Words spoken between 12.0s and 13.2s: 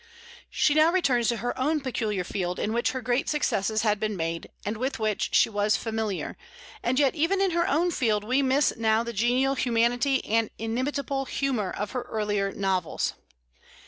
earlier novels.